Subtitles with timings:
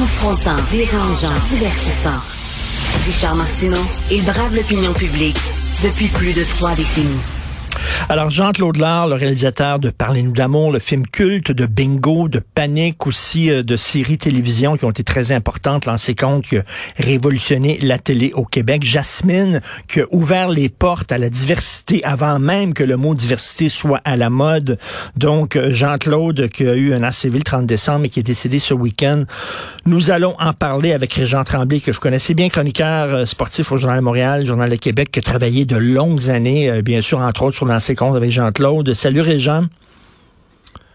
[0.00, 2.18] Confrontant, dérangeant, divertissant.
[3.04, 5.36] Richard Martineau, il brave l'opinion publique
[5.84, 7.20] depuis plus de trois décennies.
[8.08, 13.06] Alors, Jean-Claude Lard, le réalisateur de Parlez-nous d'amour, le film culte de Bingo, de Panique,
[13.06, 16.64] aussi euh, de séries télévision qui ont été très importantes, lancé compte, qui a
[16.98, 18.82] révolutionné la télé au Québec.
[18.82, 23.68] Jasmine, qui a ouvert les portes à la diversité avant même que le mot diversité
[23.68, 24.78] soit à la mode.
[25.16, 28.58] Donc, euh, Jean-Claude, qui a eu un ACV le 30 décembre et qui est décédé
[28.58, 29.24] ce week-end.
[29.86, 33.76] Nous allons en parler avec Régent Tremblay, que vous connaissez bien, chroniqueur euh, sportif au
[33.76, 37.44] Journal de Montréal, Journal de Québec, qui a travaillé de longues années, bien sûr, entre
[37.44, 38.92] autres, sur l'ancien compte avec Jean-Claude.
[38.94, 39.64] Salut Régent.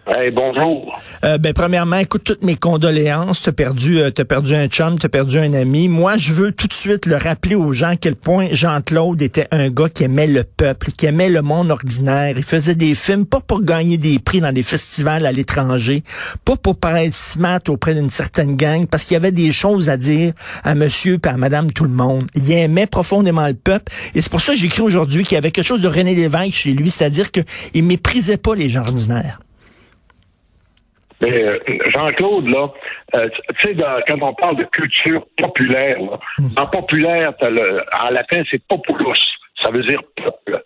[0.07, 1.01] Hey, bonjour.
[1.23, 3.41] Euh, ben, premièrement, écoute toutes mes condoléances.
[3.41, 5.89] T'as perdu, euh, as perdu un chum, t'as perdu un ami.
[5.89, 9.47] Moi, je veux tout de suite le rappeler aux gens à quel point Jean-Claude était
[9.49, 12.35] un gars qui aimait le peuple, qui aimait le monde ordinaire.
[12.37, 16.03] Il faisait des films pas pour gagner des prix dans des festivals à l'étranger,
[16.45, 19.97] pas pour paraître smart auprès d'une certaine gang, parce qu'il y avait des choses à
[19.97, 22.27] dire à monsieur et à madame tout le monde.
[22.35, 23.91] Il aimait profondément le peuple.
[24.13, 26.53] Et c'est pour ça que j'écris aujourd'hui qu'il y avait quelque chose de René Lévesque
[26.53, 29.39] chez lui, c'est-à-dire qu'il méprisait pas les gens ordinaires.
[31.21, 32.71] Mais euh, Jean-Claude, là,
[33.15, 33.75] euh, tu sais,
[34.07, 35.97] quand on parle de culture populaire,
[36.37, 36.47] hmm.
[36.57, 39.19] en populaire, le, en latin, c'est populus.
[39.61, 40.63] Ça veut dire peuple.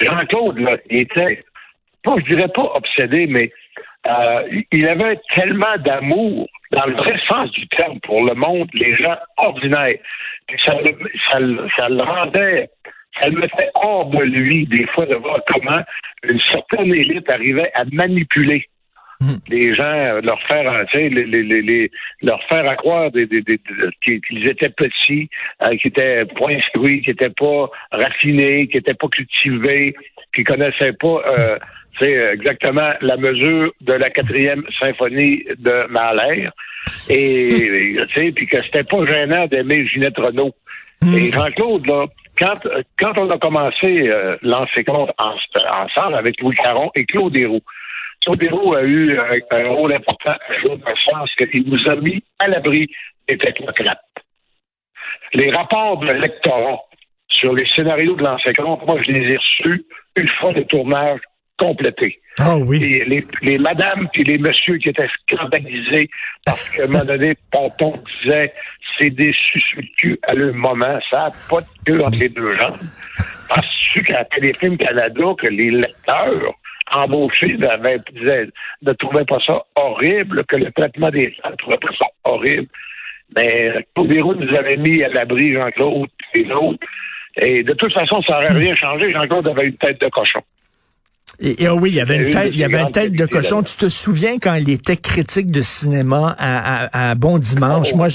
[0.00, 1.40] Jean-Claude, là, il était,
[2.02, 3.52] pas, je dirais pas obsédé, mais
[4.06, 8.96] euh, il avait tellement d'amour, dans le vrai sens du terme, pour le monde, les
[8.96, 9.98] gens ordinaires.
[10.64, 10.90] ça, le,
[11.30, 11.38] ça,
[11.78, 12.68] ça le rendait
[13.20, 15.80] ça le mettait hors de lui, des fois, de voir comment
[16.24, 18.68] une certaine élite arrivait à manipuler
[19.24, 19.38] Hmm.
[19.48, 23.10] les gens, euh, leur faire, euh, tu sais, les, les, les, leur faire à croire
[23.10, 23.58] des, des, des,
[24.04, 25.30] qu'ils étaient petits,
[25.62, 29.94] euh, qu'ils étaient pas instruits, qu'ils étaient pas raffinés, qu'ils étaient pas cultivés,
[30.34, 31.58] qu'ils connaissaient pas, euh,
[31.98, 36.48] tu sais, exactement la mesure de la quatrième symphonie de Mahler.
[37.08, 40.54] Et, tu sais, puis que c'était pas gênant d'aimer Ginette Renault.
[41.00, 41.14] Hmm.
[41.14, 42.06] Et Jean-Claude, là,
[42.38, 42.58] quand,
[42.98, 44.36] quand on a commencé euh,
[44.86, 47.62] compte ensemble avec Louis Caron et Claude Héroux,
[48.24, 49.18] Claude a eu
[49.50, 52.88] un, rôle important à jouer dans le sens qu'il nous a mis à l'abri
[53.28, 54.00] des technocrates.
[55.34, 56.80] Les rapports de lectorat
[57.28, 59.84] sur les scénarios de l'ancien moi, je les ai reçus
[60.16, 61.20] une fois le tournage
[61.58, 62.20] complété.
[62.38, 62.82] Ah oui.
[62.82, 66.08] Et les, les madames et les messieurs qui étaient scandalisés
[66.44, 68.52] parce qu'à un moment donné, Ponton disait
[68.98, 72.76] c'est des suspectus à le moment, ça n'a pas de queue entre les deux jambes.
[73.48, 76.54] Parce qu'à Téléfilm Canada, que les lecteurs
[76.92, 77.56] embauchés
[78.82, 82.68] ne trouvaient pas ça horrible, que le traitement des gens ne trouvait pas ça horrible.
[83.36, 86.86] Mais Claude nous avait mis à l'abri, Jean-Claude et l'autre.
[87.40, 89.12] Et de toute façon, ça n'aurait rien changé.
[89.12, 90.40] Jean-Claude avait une tête de cochon.
[91.40, 93.62] Et, oui, il y avait une tête, il y avait une tête de cochon.
[93.62, 97.90] Tu te souviens quand il était critique de cinéma à, Bon Dimanche?
[97.92, 97.96] Oh.
[97.96, 98.08] Moi,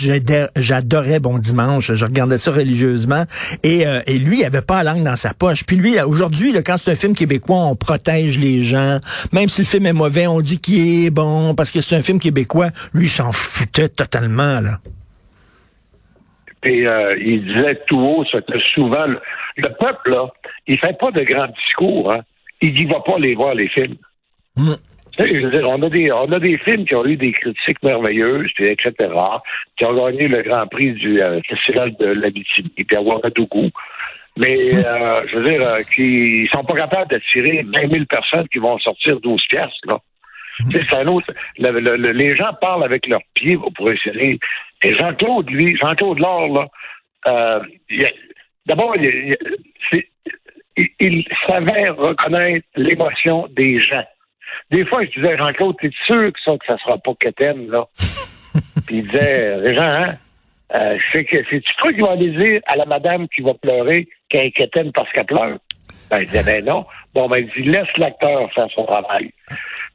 [0.55, 1.93] j'adorais Bon Dimanche.
[1.93, 3.25] Je regardais ça religieusement.
[3.63, 5.65] Et, euh, et lui, il avait pas la langue dans sa poche.
[5.65, 8.99] Puis lui, aujourd'hui, quand c'est un film québécois, on protège les gens.
[9.31, 12.01] Même si le film est mauvais, on dit qu'il est bon parce que c'est un
[12.01, 12.69] film québécois.
[12.93, 14.79] Lui, il s'en foutait totalement, là.
[16.63, 19.19] Et euh, il disait tout haut ce que souvent le,
[19.55, 20.27] le peuple là,
[20.67, 22.13] il fait pas de grands discours.
[22.13, 22.21] Hein
[22.61, 23.97] il n'y va pas les voir, les films.
[24.55, 24.73] Mm.
[25.17, 27.83] Je veux dire, on a, des, on a des films qui ont eu des critiques
[27.83, 28.93] merveilleuses, etc.,
[29.75, 33.69] qui ont gagné le Grand Prix du euh, Festival de l'Abitibi, puis à Ouagadougou.
[34.37, 34.83] Mais, mm.
[34.85, 38.77] euh, je veux dire, euh, qui sont pas capables d'attirer 20 000 personnes qui vont
[38.79, 39.99] sortir 12 piastres, là.
[40.61, 40.71] Mm.
[40.71, 41.33] C'est un autre.
[41.57, 44.39] les gens parlent avec leurs pieds pour essayer.
[44.83, 46.67] Et Jean-Claude, lui, Jean-Claude Laure, là,
[47.27, 47.59] euh,
[48.65, 48.95] d'abord,
[49.91, 50.08] c'est
[50.99, 54.05] il, savait reconnaître l'émotion des gens.
[54.71, 57.85] Des fois, je disais, Jean-Claude, t'es sûr que ça, que ça sera pas Quétaine, là?
[58.87, 60.15] Puis il disait, les gens, hein?
[60.75, 64.07] Euh, c'est que c'est-tu toi qui vas aller dire à la madame qui va pleurer
[64.29, 65.57] qu'elle est Quétaine parce qu'elle pleure?
[66.11, 66.85] Ben, il disait, ben non.
[67.13, 69.31] Bon, ben, il dit, laisse l'acteur faire son travail.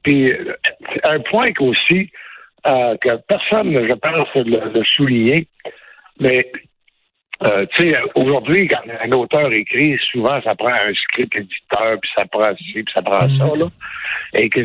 [0.03, 0.57] Puis, euh,
[1.05, 2.11] un point aussi,
[2.67, 5.47] euh, que personne, je pense, le, le souligner,
[6.19, 6.41] mais
[7.45, 12.11] euh, tu sais, aujourd'hui, quand un auteur écrit, souvent, ça prend un script éditeur, puis
[12.17, 13.67] ça prend ci, puis ça prend ça, là.
[14.35, 14.61] Et que,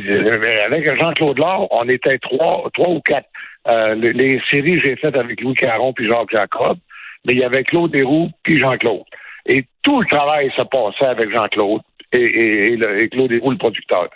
[0.66, 3.28] avec Jean-Claude Laure, on était trois, trois ou quatre.
[3.68, 6.78] Euh, les, séries j'ai faites avec Louis Caron puis Jacques Jacob,
[7.26, 9.04] mais il y avait Claude Desroux puis Jean-Claude.
[9.46, 11.82] Et tout le travail se passait avec Jean-Claude
[12.14, 14.08] et, et, et, Claude Desroux, le producteur.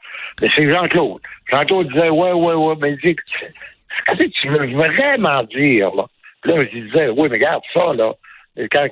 [0.41, 1.21] Mais c'est Jean-Claude.
[1.51, 6.05] Jean-Claude disait, ouais, ouais, ouais, mais dis, qu'est-ce que tu veux vraiment dire, là?
[6.45, 8.13] là, je disais, oui, mais regarde ça, là.
[8.71, 8.87] Quand,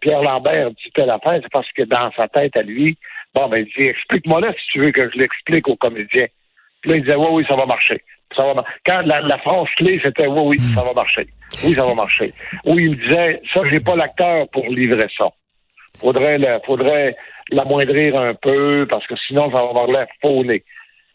[0.00, 2.96] Pierre Lambert dit telle affaire, c'est parce que dans sa tête à lui,
[3.34, 6.26] bon, ben, il dit, explique-moi là si tu veux que je l'explique aux comédiens.
[6.80, 8.02] Puis là, il disait, oui, oui, ça va marcher.
[8.36, 11.26] ça va Quand la, la phrase clé, c'était oui, oui, ça va marcher.
[11.64, 12.32] Oui, ça va marcher.
[12.64, 15.28] Oui, il me disait, ça, j'ai pas l'acteur pour livrer ça.
[16.00, 17.16] Faudrait, le, faudrait
[17.50, 20.64] l'amoindrir un peu parce que sinon, ça va avoir l'air fauné.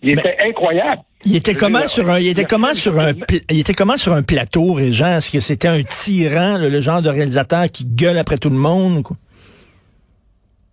[0.01, 1.01] Il était incroyable.
[1.25, 3.11] Il était comment sur un, il était comment sur un,
[3.49, 5.17] il était comment sur un plateau, Régent?
[5.17, 9.03] Est-ce que c'était un tyran, le, genre de réalisateur qui gueule après tout le monde?
[9.03, 9.17] Quoi?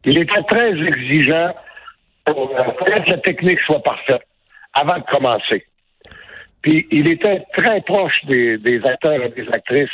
[0.04, 1.52] Il était très exigeant
[2.24, 4.22] pour euh, que la technique soit parfaite
[4.72, 5.66] avant de commencer.
[6.62, 9.90] Puis il était très proche des, des acteurs et des actrices.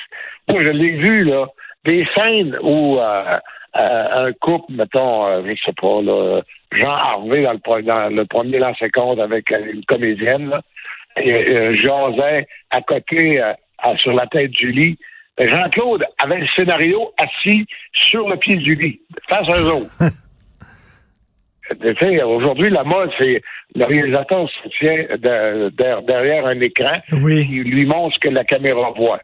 [0.50, 1.46] Moi, je l'ai vu, là,
[1.86, 3.38] des scènes où euh,
[3.74, 6.42] euh, un couple, mettons, euh, je sais pas, là,
[6.72, 10.60] Jean Harvey dans le, dans le premier lancé compte avec une comédienne, là,
[11.16, 13.40] et euh, à côté
[13.96, 14.98] sur la tête du lit.
[15.40, 19.90] Jean-Claude avait le scénario assis sur le pied du lit, face à eux autres.
[22.26, 23.40] Aujourd'hui, la mode, c'est
[23.74, 25.06] le réalisateur se tient
[26.06, 29.20] derrière un écran qui lui montre ce que la caméra voit.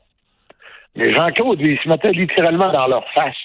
[0.97, 3.37] Mais Jean-Claude, il se mettait littéralement dans leur face.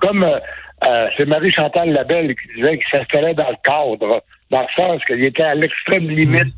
[0.00, 0.38] Comme euh,
[0.86, 5.24] euh, c'est Marie-Chantal Labelle qui disait qu'il s'installait dans le cadre, dans le sens qu'il
[5.24, 6.54] était à l'extrême limite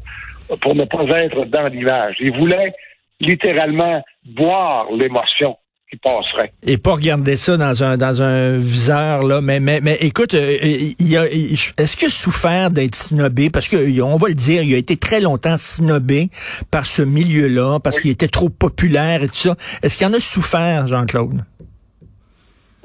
[0.61, 2.17] pour ne pas être dans l'image.
[2.21, 2.73] Il voulait
[3.21, 5.57] littéralement boire l'émotion
[5.91, 6.53] qui passerait.
[6.65, 10.57] Et pas regarder ça dans un dans un viseur là, mais mais mais écoute, euh,
[10.63, 13.51] il a est-ce qu'il a souffert d'être snobé?
[13.51, 16.29] Parce que on va le dire, il a été très longtemps snobé
[16.71, 19.57] par ce milieu-là parce qu'il était trop populaire et tout ça.
[19.83, 21.43] Est-ce qu'il en a souffert, Jean-Claude?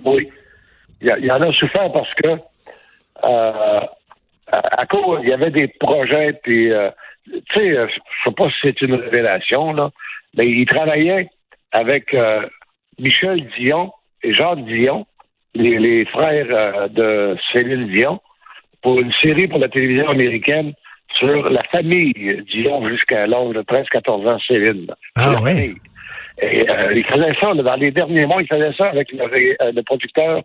[0.05, 0.29] Oui,
[1.01, 2.29] il, en a souffert parce que
[3.25, 3.79] euh,
[4.51, 6.89] à cause il y avait des projets puis euh,
[7.25, 9.89] tu sais, je sais pas si c'est une révélation là,
[10.37, 11.29] mais il travaillait
[11.71, 12.15] avec
[12.99, 13.91] Michel Dion
[14.23, 15.05] et Jacques Dion,
[15.53, 18.19] les, frères euh, de Céline Dion,
[18.81, 20.73] pour une série pour la télévision américaine
[21.17, 24.87] sur la famille Dion jusqu'à l'âge de 13-14 ans, Céline.
[25.15, 25.75] Ah oui?
[26.41, 29.83] Et euh, il faisait ça, dans les derniers mois, il faisait ça avec le, euh,
[29.85, 30.41] producteur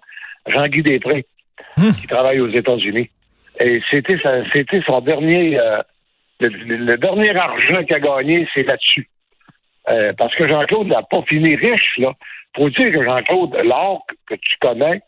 [0.47, 1.27] Jean-Guy Després,
[1.77, 1.91] hmm.
[1.91, 3.11] qui travaille aux États-Unis.
[3.59, 4.19] Et c'était
[4.55, 5.59] c'était son dernier
[6.41, 9.09] le, dernier argent qu'il a gagné, c'est là-dessus.
[10.17, 12.13] parce que Jean-Claude n'a pas fini riche, là
[12.57, 15.01] faut dire que Jean-Claude, l'art que tu connais,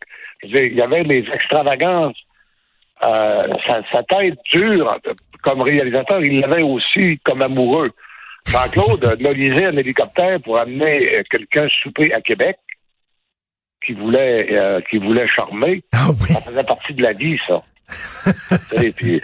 [0.42, 2.16] il y avait des extravagances.
[3.02, 3.48] Euh,
[3.90, 4.96] sa, tête dure
[5.42, 7.90] comme réalisateur, il l'avait aussi comme amoureux.
[8.46, 12.56] Jean-Claude lisé un hélicoptère pour amener euh, quelqu'un souper à Québec
[13.84, 15.82] qui voulait euh, qui voulait charmer.
[15.92, 17.62] Ah ça faisait partie de la vie, ça.
[18.82, 19.20] Et puis,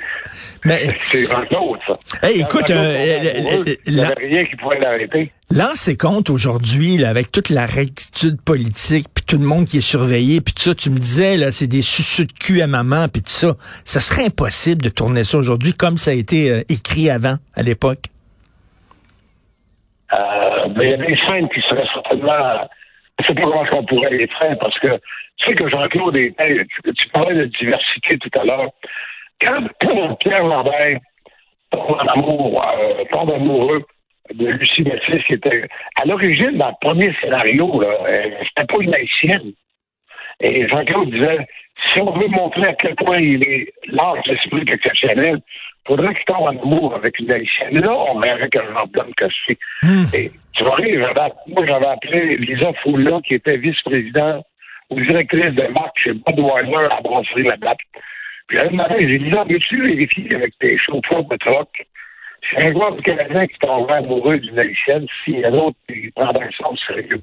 [0.64, 2.30] mais c'est Jean-Claude, ça.
[2.30, 5.32] écoute, il n'y avait rien qui pouvait l'arrêter.
[5.50, 9.82] Là, c'est compte aujourd'hui, avec toute la rectitude politique, puis tout le monde qui est
[9.82, 13.08] surveillé, puis tout ça, tu me disais, là, c'est des suceux de cul à maman,
[13.08, 13.56] puis tout ça.
[13.84, 17.62] Ça serait impossible de tourner ça aujourd'hui comme ça a été euh, écrit avant, à
[17.62, 18.04] l'époque.
[20.14, 22.68] Euh, ben, il y a des scènes qui seraient certainement...
[23.20, 24.96] Je sais pas comment on pourrait les faire, parce que
[25.38, 28.70] tu sais que Jean-Claude Tu, parlais de diversité tout à l'heure.
[29.40, 30.98] Quand, Pierre Lambert
[31.70, 33.84] tombe amour, euh, amoureux
[34.32, 35.68] de Lucie Baptiste, qui était
[36.00, 37.82] à l'origine, dans le premier scénario,
[38.48, 39.52] c'était pas une haïtienne.
[40.40, 41.46] Et Jean-Claude disait,
[41.92, 45.40] si on veut montrer à quel point il est large d'esprit exceptionnel,
[45.88, 47.80] il faudrait qu'il tombe en amour avec une haïtienne.
[47.80, 49.58] Là, on verrait que genre d'homme que c'est.
[49.82, 50.04] Hmm.
[50.12, 50.76] Et tu vois,
[51.46, 54.44] moi, j'avais appelé Lisa Foula, qui était vice-présidente
[54.90, 57.78] ou directrice de marque chez Budweiser à Brasserie La Date.
[58.48, 61.68] Puis, elle m'a dit, j'ai dit, veux-tu vérifier avec tes chauffeurs de troc
[62.50, 66.50] c'est un joueur Canadien qui tombe amoureux d'une haïtienne, s'il y a d'autres qui prendrait
[66.58, 67.20] ça au sérieux?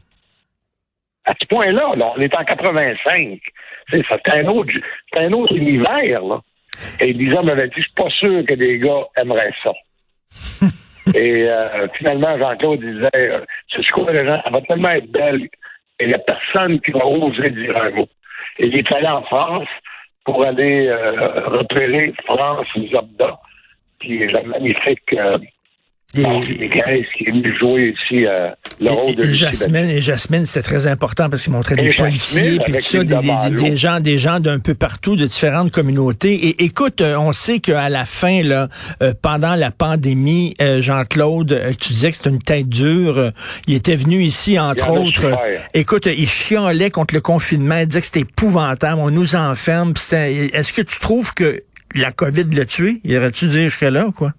[1.26, 3.40] À ce point-là, on est en 85.
[3.92, 4.74] C'est un autre,
[5.12, 6.42] c'est un autre univers, là.
[7.00, 9.72] Et Lisa m'avait dit, je suis pas sûr que des gars aimeraient ça.
[11.14, 15.44] Et euh, finalement, Jean-Claude disait, euh, c'est quoi les gens, elle va tellement être belle,
[16.00, 18.10] et il n'y a personne qui va oser dire un mot.
[18.58, 19.68] Et il est allé en France
[20.24, 23.40] pour aller euh, repérer France Zabda,
[24.02, 25.16] qui est la magnifique
[26.24, 30.62] euh, et, qui est venu jouer ici euh, le rôle de Jasmine, et Jasmine, c'était
[30.62, 33.20] très important parce qu'il montrait des policiers, puis tout ça, des,
[33.52, 36.34] des, gens, des gens d'un peu partout, de différentes communautés.
[36.34, 38.68] Et écoute, euh, on sait qu'à la fin, là,
[39.22, 43.32] pendant la pandémie, Jean-Claude, tu disais que c'était une tête dure.
[43.68, 45.38] il était venu ici, entre autres.
[45.74, 47.80] écoute, il chialait contre le confinement.
[47.80, 49.02] Il disait que c'était épouvantable.
[49.02, 49.94] On nous enferme.
[50.12, 51.62] Est-ce que tu trouves que
[51.94, 53.02] la COVID l'a tué?
[53.04, 54.34] Y aurait-tu dire jusqu'à là ou quoi?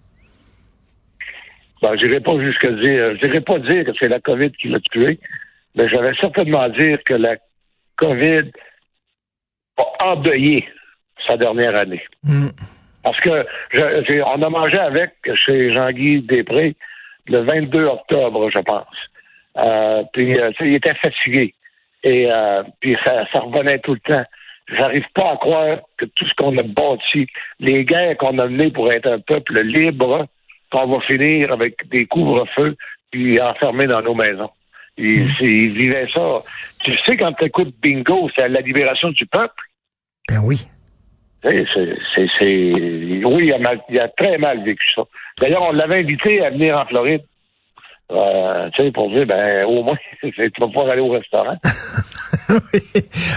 [1.83, 5.19] Ben, j'irai pas jusqu'à dire, j'irai pas dire que c'est la COVID qui l'a tué,
[5.75, 7.37] mais j'allais certainement dire que la
[7.97, 8.51] COVID
[9.79, 10.67] a endeuillé
[11.27, 12.03] sa dernière année.
[12.23, 12.49] Hmm.
[13.03, 13.47] Parce que
[14.25, 16.75] on a mangé avec chez Jean-Guy Després
[17.29, 18.97] le 22 octobre, je pense.
[19.59, 21.55] Euh, puis, euh, il était fatigué.
[22.03, 24.25] Et euh, puis, ça, ça revenait tout le temps.
[24.69, 27.27] J'arrive pas à croire que tout ce qu'on a bâti,
[27.61, 30.27] les guerres qu'on a menées pour être un peuple libre,
[30.71, 32.77] qu'on va finir avec des couvre-feux
[33.11, 34.51] puis enfermés dans nos maisons.
[34.99, 35.73] Ils, hmm.
[35.73, 36.43] vivaient ça.
[36.83, 39.63] Tu sais, quand tu écoutes Bingo, c'est la libération du peuple.
[40.29, 40.67] Ben oui.
[41.43, 41.65] C'est,
[42.17, 45.03] c'est, oui, il a, il a très mal vécu ça.
[45.41, 47.23] D'ailleurs, on l'avait invité à venir en Floride.
[48.11, 51.57] Euh, tu sais, pour dire, ben, au moins, tu vas pouvoir aller au restaurant.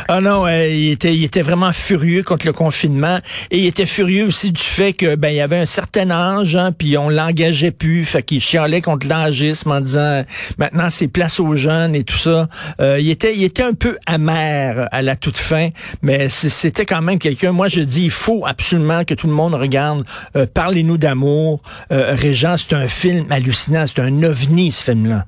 [0.07, 3.19] Ah non, il était, il était vraiment furieux contre le confinement
[3.51, 6.55] et il était furieux aussi du fait que ben il y avait un certain âge,
[6.55, 10.23] hein, puis on l'engageait plus, fait qu'il chialait contre l'âgisme en disant
[10.57, 12.47] maintenant c'est place aux jeunes et tout ça.
[12.81, 15.69] Euh, il était, il était un peu amer à la toute fin,
[16.01, 17.51] mais c'était quand même quelqu'un.
[17.51, 20.05] Moi je dis il faut absolument que tout le monde regarde.
[20.35, 21.61] Euh, Parlez-nous d'amour.
[21.91, 25.25] Euh, Régent, c'est un film hallucinant, c'est un ovni ce film-là.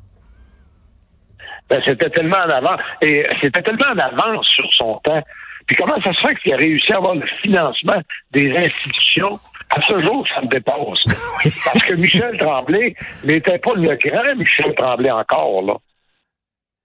[1.72, 2.75] Ben, c'était tellement en avant.
[3.01, 5.24] Et c'était tellement en avance sur son temps.
[5.68, 8.01] Puis comment ça se fait qu'il a réussi à avoir le financement
[8.32, 9.40] des institutions?
[9.74, 11.56] À ce jour, ça me dépasse.
[11.63, 15.75] Parce que Michel Tremblay n'était pas le grand Michel Tremblay encore, là.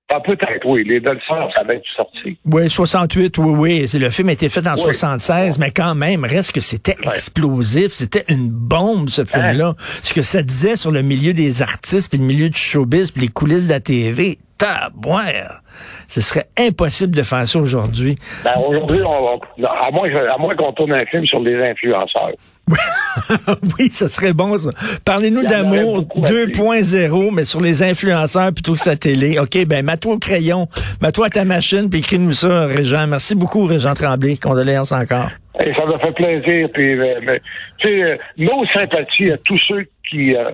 [0.09, 0.85] Ah, peut-être, oui.
[0.85, 2.39] Les Dolphins, ça va être sorti.
[2.45, 3.99] Oui, 68, oui, oui.
[3.99, 7.89] Le film a été fait en 76, mais quand même, reste que c'était explosif.
[7.89, 9.75] C'était une bombe, ce film-là.
[9.79, 13.23] Ce que ça disait sur le milieu des artistes, puis le milieu du showbiz, puis
[13.23, 15.61] les coulisses de la TV tabouère.
[16.09, 18.17] Ce serait impossible de faire ça aujourd'hui.
[18.45, 22.33] Ben, aujourd'hui, à moins, à moins qu'on tourne un film sur les influenceurs.
[23.79, 24.71] oui, ça serait bon, ça.
[25.05, 29.39] Parlez-nous d'amour 2.0, mais sur les influenceurs plutôt que sa télé.
[29.39, 30.67] OK, ben, mets-toi au crayon,
[31.01, 33.07] mets-toi à ta machine, puis écris-nous ça, Régent.
[33.07, 34.37] Merci beaucoup, Régent Tremblay.
[34.37, 35.31] Condoléances encore.
[35.59, 36.69] ça me fait plaisir.
[36.75, 37.39] Puis, euh,
[37.85, 40.51] euh, nos sympathies à tous ceux qui euh,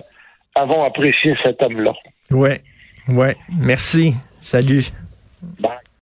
[0.55, 1.93] avons apprécié cet homme-là.
[2.31, 2.61] Ouais.
[3.07, 4.15] Ouais, merci.
[4.39, 4.91] Salut.